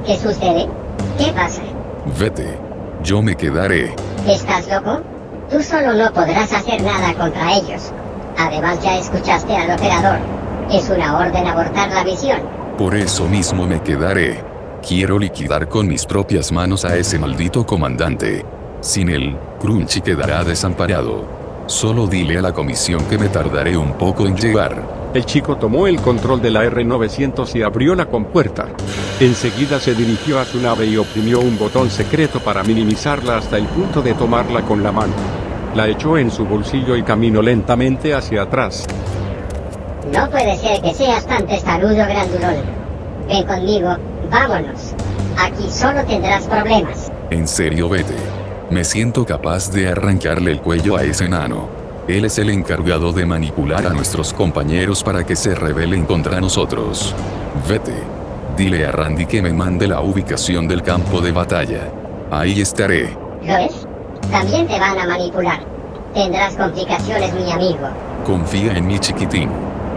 ¿Qué 0.05 0.17
sucede? 0.19 0.69
¿Qué 1.19 1.33
pasa? 1.33 1.63
Vete. 2.19 2.59
Yo 3.03 3.23
me 3.23 3.35
quedaré. 3.35 3.95
¿Estás 4.29 4.69
loco? 4.69 5.01
Tú 5.51 5.63
solo 5.63 5.95
no 5.95 6.13
podrás 6.13 6.53
hacer 6.53 6.83
nada 6.83 7.15
contra 7.15 7.55
ellos. 7.55 7.91
Además 8.39 8.83
ya 8.83 8.99
escuchaste 8.99 9.57
al 9.57 9.71
operador. 9.71 10.19
Es 10.71 10.91
una 10.91 11.19
orden 11.19 11.47
abortar 11.47 11.91
la 11.91 12.05
misión. 12.05 12.41
Por 12.77 12.95
eso 12.95 13.27
mismo 13.27 13.67
me 13.67 13.83
quedaré. 13.83 14.50
Quiero 14.87 15.19
liquidar 15.19 15.69
con 15.69 15.87
mis 15.87 16.07
propias 16.07 16.51
manos 16.51 16.85
a 16.85 16.97
ese 16.97 17.19
maldito 17.19 17.67
comandante. 17.67 18.45
Sin 18.81 19.11
él, 19.11 19.37
Crunchy 19.61 20.01
quedará 20.01 20.43
desamparado. 20.43 21.25
Solo 21.67 22.07
dile 22.07 22.39
a 22.39 22.43
la 22.43 22.53
comisión 22.53 23.05
que 23.05 23.19
me 23.19 23.29
tardaré 23.29 23.77
un 23.77 23.93
poco 23.93 24.27
en 24.27 24.37
llegar. 24.37 25.11
El 25.13 25.27
chico 25.27 25.57
tomó 25.57 25.87
el 25.87 26.01
control 26.01 26.41
de 26.41 26.51
la 26.51 26.65
R-900 26.65 27.55
y 27.57 27.63
abrió 27.63 27.95
la 27.95 28.07
compuerta. 28.07 28.69
Enseguida 29.21 29.79
se 29.79 29.95
dirigió 29.95 30.41
a 30.41 30.45
su 30.47 30.61
nave 30.61 30.87
y 30.87 30.97
oprimió 30.97 31.41
un 31.41 31.59
botón 31.59 31.91
secreto 31.91 32.41
para 32.41 32.63
minimizarla 32.63 33.37
hasta 33.37 33.59
el 33.59 33.67
punto 33.67 34.01
de 34.01 34.15
tomarla 34.15 34.63
con 34.63 34.83
la 34.83 34.93
mano. 34.93 35.13
La 35.75 35.89
echó 35.89 36.17
en 36.17 36.31
su 36.31 36.47
bolsillo 36.47 36.97
y 36.97 37.03
caminó 37.03 37.43
lentamente 37.43 38.15
hacia 38.15 38.43
atrás. 38.43 38.87
No 40.13 40.29
puede 40.31 40.57
ser 40.57 40.81
que 40.81 40.95
seas 40.95 41.27
tan 41.27 41.47
testarudo, 41.47 41.95
grandulón. 41.95 42.80
Ven 43.31 43.47
conmigo, 43.47 43.97
vámonos. 44.29 44.93
Aquí 45.39 45.71
solo 45.71 46.05
tendrás 46.05 46.49
problemas. 46.49 47.13
En 47.31 47.47
serio, 47.47 47.89
vete. 47.89 48.17
Me 48.71 48.83
siento 48.83 49.25
capaz 49.25 49.71
de 49.71 49.89
arrancarle 49.89 50.51
el 50.51 50.61
cuello 50.61 50.97
a 50.97 51.05
ese 51.05 51.27
enano. 51.27 51.69
Él 52.09 52.25
es 52.25 52.39
el 52.39 52.51
encargado 52.51 53.13
de 53.13 53.25
manipular 53.25 53.87
a 53.87 53.91
nuestros 53.91 54.33
compañeros 54.33 55.05
para 55.05 55.25
que 55.25 55.37
se 55.37 55.55
rebelen 55.55 56.07
contra 56.07 56.41
nosotros. 56.41 57.15
Vete. 57.69 57.95
Dile 58.57 58.85
a 58.85 58.91
Randy 58.91 59.27
que 59.27 59.43
me 59.43 59.53
mande 59.53 59.87
la 59.87 60.01
ubicación 60.01 60.67
del 60.67 60.83
campo 60.83 61.21
de 61.21 61.31
batalla. 61.31 61.83
Ahí 62.33 62.61
estaré. 62.61 63.17
¿Lo 63.45 63.57
es? 63.59 63.87
También 64.33 64.67
te 64.67 64.77
van 64.81 64.99
a 64.99 65.07
manipular. 65.07 65.61
Tendrás 66.15 66.57
complicaciones, 66.57 67.33
mi 67.33 67.53
amigo. 67.53 67.91
Confía 68.27 68.73
en 68.77 68.89
mi 68.89 68.99
chiquitín. 68.99 69.51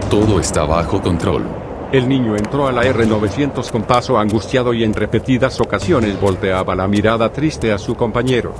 Todo 0.08 0.38
está 0.38 0.62
bajo 0.64 1.02
control. 1.02 1.63
El 1.94 2.08
niño 2.08 2.34
entró 2.34 2.66
a 2.66 2.72
la 2.72 2.82
R-900 2.82 3.70
con 3.70 3.84
paso 3.84 4.18
angustiado 4.18 4.74
y 4.74 4.82
en 4.82 4.94
repetidas 4.94 5.60
ocasiones 5.60 6.20
volteaba 6.20 6.74
la 6.74 6.88
mirada 6.88 7.30
triste 7.30 7.70
a 7.70 7.78
su 7.78 7.94
compañero. 7.94 8.52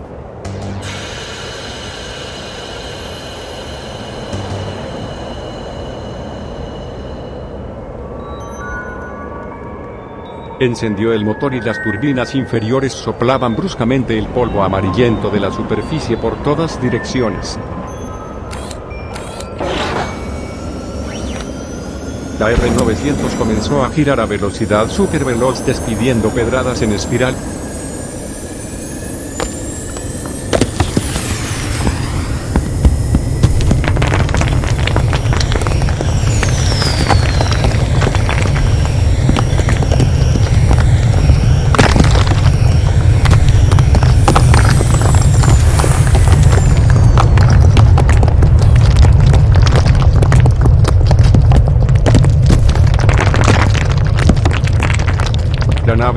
Encendió 10.61 11.13
el 11.13 11.25
motor 11.25 11.55
y 11.55 11.61
las 11.61 11.83
turbinas 11.83 12.37
inferiores 12.37 12.93
soplaban 12.93 13.57
bruscamente 13.57 14.17
el 14.17 14.29
polvo 14.29 14.63
amarillento 14.63 15.29
de 15.31 15.41
la 15.41 15.51
superficie 15.51 16.17
por 16.17 16.41
todas 16.45 16.81
direcciones. 16.81 17.59
La 22.45 22.51
R-900 22.51 23.39
comenzó 23.39 23.83
a 23.83 23.89
girar 23.89 24.21
a 24.21 24.27
velocidad 24.27 24.91
superveloz 24.91 25.65
despidiendo 25.65 26.29
pedradas 26.29 26.83
en 26.83 26.93
espiral. 26.93 27.35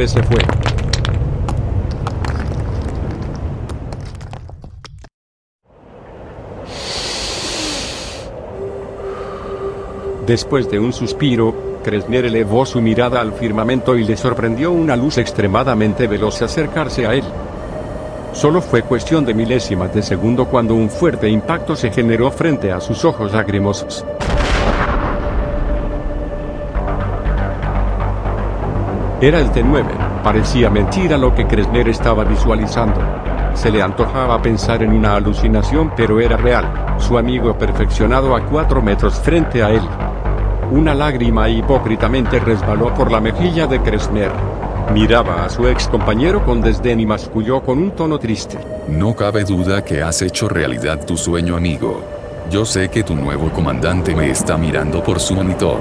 Se 0.06 0.22
fue. 0.22 0.38
Después 10.28 10.70
de 10.70 10.78
un 10.78 10.92
suspiro, 10.92 11.80
Kresner 11.84 12.26
elevó 12.26 12.66
su 12.66 12.82
mirada 12.82 13.22
al 13.22 13.32
firmamento 13.32 13.96
y 13.96 14.04
le 14.04 14.18
sorprendió 14.18 14.72
una 14.72 14.98
luz 14.98 15.18
extremadamente 15.18 16.06
veloz 16.06 16.42
acercarse 16.42 17.08
a 17.08 17.14
él. 17.14 17.24
Solo 18.34 18.62
fue 18.62 18.84
cuestión 18.84 19.26
de 19.26 19.34
milésimas 19.34 19.94
de 19.96 20.04
segundo 20.04 20.46
cuando 20.46 20.76
un 20.76 20.90
fuerte 20.90 21.30
impacto 21.30 21.78
se 21.78 21.92
generó 21.92 22.30
frente 22.30 22.74
a 22.74 22.82
sus 22.82 23.06
ojos 23.06 23.32
lagrimosos. 23.32 24.06
Era 29.20 29.40
el 29.40 29.50
T-9. 29.50 30.22
Parecía 30.24 30.70
mentira 30.70 31.18
lo 31.18 31.34
que 31.34 31.48
Kresner 31.48 31.90
estaba 31.90 32.24
visualizando. 32.24 33.02
Se 33.56 33.72
le 33.72 33.82
antojaba 33.82 34.40
pensar 34.44 34.84
en 34.84 34.92
una 34.92 35.16
alucinación, 35.16 35.92
pero 35.96 36.20
era 36.20 36.38
real. 36.38 36.96
Su 37.00 37.18
amigo 37.18 37.58
perfeccionado 37.58 38.36
a 38.36 38.46
cuatro 38.46 38.80
metros 38.80 39.20
frente 39.20 39.64
a 39.64 39.72
él. 39.72 39.82
Una 40.70 40.94
lágrima 40.94 41.50
hipócritamente 41.50 42.40
resbaló 42.40 42.94
por 42.94 43.12
la 43.12 43.20
mejilla 43.20 43.66
de 43.66 43.82
Kresner. 43.82 44.32
Miraba 44.94 45.46
a 45.46 45.50
su 45.50 45.68
ex 45.68 45.88
compañero 45.88 46.46
con 46.46 46.62
desdén 46.62 47.00
y 47.00 47.08
masculló 47.08 47.62
con 47.62 47.80
un 47.80 47.92
tono 47.92 48.20
triste. 48.20 48.60
No 48.88 49.16
cabe 49.16 49.44
duda 49.44 49.84
que 49.84 50.04
has 50.04 50.22
hecho 50.22 50.48
realidad 50.48 51.04
tu 51.08 51.18
sueño, 51.18 51.58
amigo. 51.58 52.04
Yo 52.52 52.66
sé 52.66 52.90
que 52.90 53.02
tu 53.02 53.16
nuevo 53.16 53.50
comandante 53.50 54.16
me 54.16 54.30
está 54.30 54.58
mirando 54.58 55.04
por 55.04 55.20
su 55.20 55.34
monitor. 55.34 55.80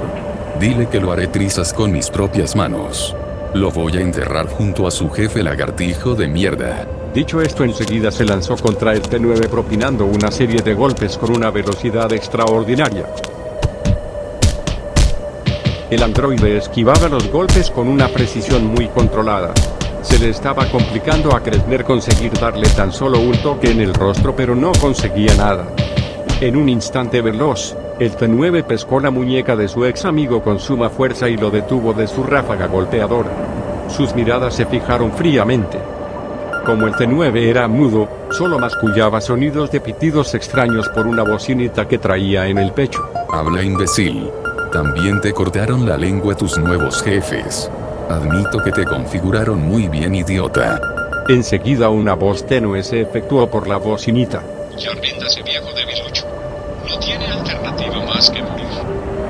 Dile 0.59 0.87
que 0.87 0.99
lo 0.99 1.11
haré 1.11 1.27
trizas 1.27 1.71
con 1.71 1.91
mis 1.91 2.09
propias 2.09 2.55
manos. 2.55 3.15
Lo 3.57 3.71
voy 3.71 3.97
a 3.97 4.01
enterrar 4.01 4.45
junto 4.45 4.85
a 4.85 4.91
su 4.91 5.09
jefe 5.09 5.41
lagartijo 5.41 6.13
de 6.13 6.27
mierda. 6.27 6.85
Dicho 7.11 7.41
esto 7.41 7.63
enseguida 7.63 8.11
se 8.11 8.23
lanzó 8.23 8.55
contra 8.55 8.93
el 8.93 9.01
T-9 9.01 9.49
propinando 9.49 10.05
una 10.05 10.29
serie 10.29 10.61
de 10.61 10.75
golpes 10.75 11.17
con 11.17 11.35
una 11.35 11.49
velocidad 11.49 12.13
extraordinaria. 12.13 13.07
El 15.89 16.03
androide 16.03 16.57
esquivaba 16.57 17.09
los 17.09 17.31
golpes 17.31 17.71
con 17.71 17.87
una 17.87 18.09
precisión 18.09 18.67
muy 18.67 18.89
controlada. 18.89 19.55
Se 20.03 20.19
le 20.19 20.29
estaba 20.29 20.69
complicando 20.69 21.35
a 21.35 21.41
Kresner 21.41 21.83
conseguir 21.83 22.33
darle 22.33 22.69
tan 22.69 22.93
solo 22.93 23.19
un 23.19 23.41
toque 23.41 23.71
en 23.71 23.81
el 23.81 23.95
rostro 23.95 24.35
pero 24.35 24.53
no 24.53 24.71
conseguía 24.73 25.33
nada. 25.33 25.65
En 26.41 26.55
un 26.57 26.69
instante 26.69 27.23
veloz, 27.23 27.75
el 27.99 28.15
T-9 28.15 28.63
pescó 28.63 28.99
la 28.99 29.09
muñeca 29.09 29.55
de 29.55 29.67
su 29.67 29.83
ex 29.83 30.05
amigo 30.05 30.43
con 30.43 30.59
suma 30.59 30.89
fuerza 30.89 31.29
y 31.29 31.37
lo 31.37 31.49
detuvo 31.49 31.93
de 31.93 32.07
su 32.07 32.23
ráfaga 32.23 32.67
golpeadora. 32.67 33.29
Sus 33.89 34.13
miradas 34.13 34.53
se 34.53 34.65
fijaron 34.65 35.11
fríamente. 35.13 35.79
Como 36.65 36.85
el 36.85 36.95
T-9 36.95 37.35
era 37.37 37.67
mudo, 37.67 38.07
solo 38.29 38.59
mascullaba 38.59 39.19
sonidos 39.19 39.71
de 39.71 39.79
pitidos 39.79 40.35
extraños 40.35 40.89
por 40.89 41.07
una 41.07 41.23
bocinita 41.23 41.87
que 41.87 41.97
traía 41.97 42.47
en 42.47 42.59
el 42.59 42.71
pecho. 42.71 43.09
Habla 43.31 43.63
imbécil. 43.63 44.29
También 44.71 45.19
te 45.21 45.33
cortaron 45.33 45.87
la 45.87 45.97
lengua 45.97 46.35
tus 46.35 46.57
nuevos 46.57 47.01
jefes. 47.01 47.71
Admito 48.09 48.59
que 48.59 48.71
te 48.71 48.85
configuraron 48.85 49.61
muy 49.61 49.87
bien, 49.87 50.13
idiota. 50.13 50.79
Enseguida 51.29 51.89
una 51.89 52.13
voz 52.13 52.45
tenue 52.45 52.83
se 52.83 53.01
efectuó 53.01 53.49
por 53.49 53.67
la 53.67 53.77
bocinita. 53.77 54.43
Ya 54.77 54.91
viejo 54.93 55.73
debilucho. 55.73 56.25
No 56.87 56.97
tiene 56.99 57.27
alternativa 57.27 57.99
más 58.05 58.29
que 58.29 58.41
morir. 58.41 58.65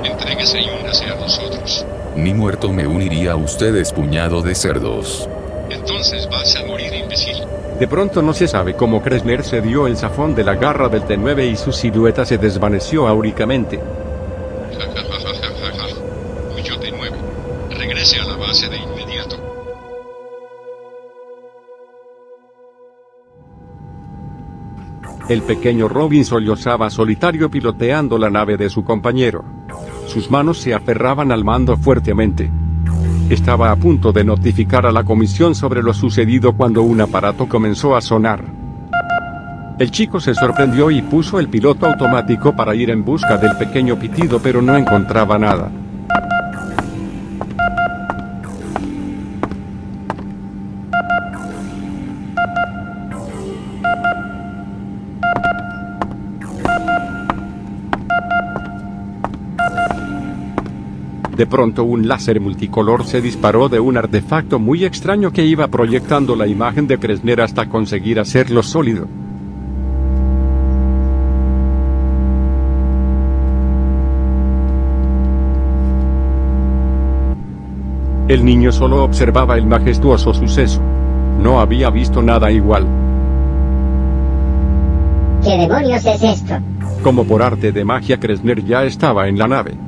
Entréguese 0.04 0.60
y 0.60 0.70
únase 0.80 1.06
a 1.06 1.16
nosotros. 1.16 1.84
Ni 2.14 2.32
muerto 2.32 2.72
me 2.72 2.86
uniría 2.86 3.32
a 3.32 3.36
ustedes, 3.36 3.92
puñado 3.92 4.42
de 4.42 4.54
cerdos. 4.54 5.28
Entonces 5.68 6.28
vas 6.30 6.54
a 6.54 6.64
morir, 6.66 6.94
imbécil. 6.94 7.44
De 7.78 7.88
pronto 7.88 8.22
no 8.22 8.32
se 8.32 8.46
sabe 8.46 8.74
cómo 8.74 9.02
Kresner 9.02 9.42
se 9.42 9.60
dio 9.60 9.86
el 9.88 9.96
zafón 9.96 10.34
de 10.34 10.44
la 10.44 10.54
garra 10.54 10.88
del 10.88 11.02
T9 11.02 11.50
y 11.50 11.56
su 11.56 11.72
silueta 11.72 12.24
se 12.24 12.38
desvaneció 12.38 13.08
áuricamente. 13.08 13.80
El 25.28 25.42
pequeño 25.42 25.88
Robin 25.88 26.24
sollozaba 26.24 26.88
solitario 26.88 27.50
piloteando 27.50 28.16
la 28.16 28.30
nave 28.30 28.56
de 28.56 28.70
su 28.70 28.82
compañero. 28.82 29.44
Sus 30.06 30.30
manos 30.30 30.58
se 30.58 30.72
aferraban 30.72 31.32
al 31.32 31.44
mando 31.44 31.76
fuertemente. 31.76 32.50
Estaba 33.28 33.70
a 33.70 33.76
punto 33.76 34.10
de 34.10 34.24
notificar 34.24 34.86
a 34.86 34.92
la 34.92 35.04
comisión 35.04 35.54
sobre 35.54 35.82
lo 35.82 35.92
sucedido 35.92 36.54
cuando 36.54 36.82
un 36.82 37.02
aparato 37.02 37.46
comenzó 37.46 37.94
a 37.94 38.00
sonar. 38.00 38.42
El 39.78 39.90
chico 39.90 40.18
se 40.18 40.34
sorprendió 40.34 40.90
y 40.90 41.02
puso 41.02 41.38
el 41.38 41.48
piloto 41.48 41.84
automático 41.84 42.56
para 42.56 42.74
ir 42.74 42.88
en 42.88 43.04
busca 43.04 43.36
del 43.36 43.54
pequeño 43.58 43.98
pitido 43.98 44.40
pero 44.42 44.62
no 44.62 44.78
encontraba 44.78 45.38
nada. 45.38 45.70
De 61.38 61.46
pronto 61.46 61.84
un 61.84 62.08
láser 62.08 62.40
multicolor 62.40 63.04
se 63.04 63.20
disparó 63.20 63.68
de 63.68 63.78
un 63.78 63.96
artefacto 63.96 64.58
muy 64.58 64.84
extraño 64.84 65.32
que 65.32 65.46
iba 65.46 65.68
proyectando 65.68 66.34
la 66.34 66.48
imagen 66.48 66.88
de 66.88 66.98
Kresner 66.98 67.40
hasta 67.40 67.68
conseguir 67.68 68.18
hacerlo 68.18 68.60
sólido. 68.64 69.06
El 78.26 78.44
niño 78.44 78.72
solo 78.72 79.04
observaba 79.04 79.56
el 79.56 79.66
majestuoso 79.66 80.34
suceso. 80.34 80.82
No 81.40 81.60
había 81.60 81.88
visto 81.90 82.20
nada 82.20 82.50
igual. 82.50 82.84
¿Qué 85.44 85.56
demonios 85.56 86.04
es 86.04 86.20
esto? 86.20 86.54
Como 87.04 87.22
por 87.22 87.44
arte 87.44 87.70
de 87.70 87.84
magia 87.84 88.18
Kresner 88.18 88.64
ya 88.64 88.82
estaba 88.82 89.28
en 89.28 89.38
la 89.38 89.46
nave. 89.46 89.87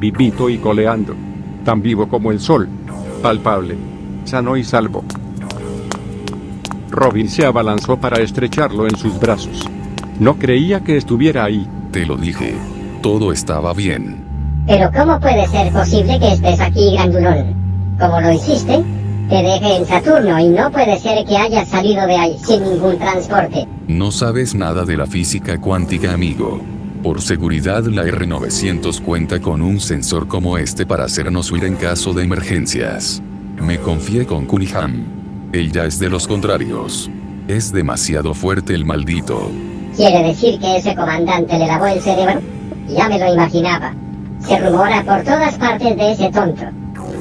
Vivito 0.00 0.48
y 0.48 0.56
coleando. 0.56 1.14
Tan 1.62 1.82
vivo 1.82 2.08
como 2.08 2.32
el 2.32 2.40
sol. 2.40 2.66
Palpable. 3.22 3.76
Sano 4.24 4.56
y 4.56 4.64
salvo. 4.64 5.04
Robin 6.88 7.28
se 7.28 7.44
abalanzó 7.44 7.98
para 7.98 8.18
estrecharlo 8.22 8.86
en 8.88 8.96
sus 8.96 9.20
brazos. 9.20 9.68
No 10.18 10.38
creía 10.38 10.80
que 10.80 10.96
estuviera 10.96 11.44
ahí. 11.44 11.68
Te 11.92 12.06
lo 12.06 12.16
dije. 12.16 12.54
Todo 13.02 13.30
estaba 13.30 13.74
bien. 13.74 14.24
Pero 14.66 14.90
¿cómo 14.90 15.20
puede 15.20 15.46
ser 15.48 15.70
posible 15.70 16.18
que 16.18 16.32
estés 16.32 16.60
aquí, 16.60 16.94
grandulón? 16.94 17.54
¿Cómo 17.98 18.22
lo 18.22 18.32
hiciste? 18.32 18.82
Te 19.28 19.42
dejé 19.42 19.76
en 19.76 19.84
Saturno 19.84 20.40
y 20.40 20.48
no 20.48 20.72
puede 20.72 20.98
ser 20.98 21.26
que 21.26 21.36
hayas 21.36 21.68
salido 21.68 22.06
de 22.06 22.16
ahí 22.16 22.38
sin 22.42 22.64
ningún 22.64 22.98
transporte. 22.98 23.68
No 23.86 24.10
sabes 24.10 24.54
nada 24.54 24.86
de 24.86 24.96
la 24.96 25.06
física 25.06 25.60
cuántica, 25.60 26.14
amigo. 26.14 26.58
Por 27.02 27.22
seguridad, 27.22 27.84
la 27.86 28.04
R900 28.04 29.00
cuenta 29.00 29.40
con 29.40 29.62
un 29.62 29.80
sensor 29.80 30.28
como 30.28 30.58
este 30.58 30.84
para 30.84 31.04
hacernos 31.04 31.50
huir 31.50 31.64
en 31.64 31.76
caso 31.76 32.12
de 32.12 32.24
emergencias. 32.24 33.22
Me 33.58 33.78
confié 33.78 34.26
con 34.26 34.44
Cunningham. 34.44 35.04
Él 35.52 35.72
ya 35.72 35.86
es 35.86 35.98
de 35.98 36.10
los 36.10 36.28
contrarios. 36.28 37.10
Es 37.48 37.72
demasiado 37.72 38.34
fuerte 38.34 38.74
el 38.74 38.84
maldito. 38.84 39.50
¿Quiere 39.96 40.28
decir 40.28 40.60
que 40.60 40.76
ese 40.76 40.94
comandante 40.94 41.58
le 41.58 41.66
lavó 41.66 41.86
el 41.86 42.02
cerebro? 42.02 42.38
Ya 42.86 43.08
me 43.08 43.18
lo 43.18 43.32
imaginaba. 43.32 43.94
Se 44.46 44.58
rumora 44.58 45.02
por 45.02 45.22
todas 45.24 45.56
partes 45.56 45.96
de 45.96 46.12
ese 46.12 46.30
tonto. 46.30 46.64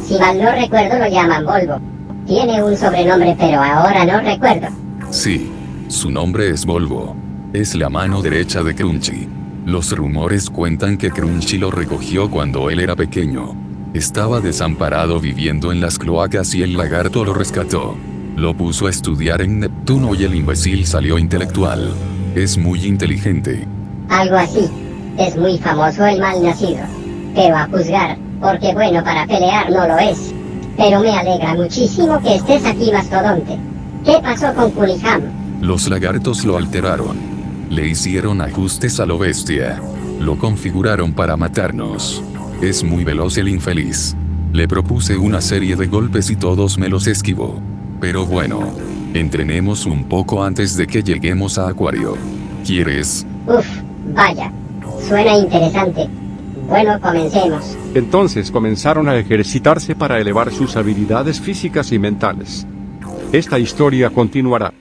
Si 0.05 0.19
mal 0.19 0.37
no 0.41 0.51
recuerdo 0.51 0.99
lo 0.99 1.07
llaman 1.07 1.45
Volvo. 1.45 1.79
Tiene 2.27 2.61
un 2.61 2.75
sobrenombre 2.75 3.33
pero 3.39 3.63
ahora 3.63 4.03
no 4.03 4.19
recuerdo. 4.19 4.67
Sí. 5.09 5.49
Su 5.87 6.11
nombre 6.11 6.49
es 6.49 6.65
Volvo. 6.65 7.15
Es 7.53 7.75
la 7.75 7.89
mano 7.89 8.21
derecha 8.21 8.61
de 8.61 8.75
Crunchy. 8.75 9.38
Los 9.69 9.95
rumores 9.95 10.49
cuentan 10.49 10.97
que 10.97 11.11
Crunchy 11.11 11.59
lo 11.59 11.69
recogió 11.69 12.31
cuando 12.31 12.71
él 12.71 12.79
era 12.79 12.95
pequeño. 12.95 13.53
Estaba 13.93 14.39
desamparado 14.41 15.19
viviendo 15.19 15.71
en 15.71 15.79
las 15.79 15.99
cloacas 15.99 16.55
y 16.55 16.63
el 16.63 16.75
lagarto 16.75 17.23
lo 17.23 17.35
rescató. 17.35 17.95
Lo 18.35 18.55
puso 18.55 18.87
a 18.87 18.89
estudiar 18.89 19.43
en 19.43 19.59
Neptuno 19.59 20.15
y 20.15 20.23
el 20.23 20.33
imbécil 20.33 20.87
salió 20.87 21.19
intelectual. 21.19 21.93
Es 22.33 22.57
muy 22.57 22.83
inteligente. 22.83 23.67
Algo 24.09 24.37
así. 24.37 24.67
Es 25.19 25.37
muy 25.37 25.59
famoso 25.59 26.03
el 26.03 26.19
mal 26.19 26.41
nacido. 26.41 26.81
Pero 27.35 27.55
a 27.55 27.67
juzgar, 27.67 28.17
porque 28.41 28.73
bueno 28.73 29.03
para 29.03 29.27
pelear 29.27 29.69
no 29.69 29.87
lo 29.87 29.99
es. 29.99 30.33
Pero 30.77 31.01
me 31.01 31.11
alegra 31.11 31.53
muchísimo 31.53 32.19
que 32.23 32.37
estés 32.37 32.65
aquí, 32.65 32.91
mastodonte. 32.91 33.55
¿Qué 34.03 34.17
pasó 34.23 34.51
con 34.55 34.71
Cunningham? 34.71 35.21
Los 35.61 35.87
lagartos 35.87 36.43
lo 36.43 36.57
alteraron. 36.57 37.28
Le 37.69 37.87
hicieron 37.87 38.41
ajustes 38.41 38.99
a 38.99 39.05
lo 39.05 39.19
bestia. 39.19 39.79
Lo 40.19 40.39
configuraron 40.39 41.13
para 41.13 41.37
matarnos. 41.37 42.23
Es 42.61 42.83
muy 42.83 43.03
veloz 43.03 43.37
el 43.37 43.47
infeliz. 43.47 44.15
Le 44.51 44.67
propuse 44.67 45.17
una 45.17 45.39
serie 45.39 45.75
de 45.75 45.85
golpes 45.85 46.31
y 46.31 46.35
todos 46.35 46.79
me 46.79 46.89
los 46.89 47.05
esquivó. 47.05 47.61
Pero 48.01 48.25
bueno, 48.25 48.73
entrenemos 49.13 49.85
un 49.85 50.05
poco 50.05 50.43
antes 50.43 50.75
de 50.77 50.87
que 50.87 51.03
lleguemos 51.03 51.59
a 51.59 51.69
Acuario. 51.69 52.17
¿Quieres? 52.65 53.27
Uf, 53.45 53.67
vaya. 54.15 54.51
Suena 55.07 55.37
interesante. 55.37 56.09
Bueno, 56.67 56.99
comencemos. 56.99 57.77
Entonces 57.93 58.49
comenzaron 58.49 59.07
a 59.07 59.17
ejercitarse 59.17 59.95
para 59.95 60.19
elevar 60.19 60.51
sus 60.51 60.75
habilidades 60.75 61.39
físicas 61.39 61.91
y 61.91 61.99
mentales. 61.99 62.65
Esta 63.31 63.59
historia 63.59 64.09
continuará. 64.09 64.73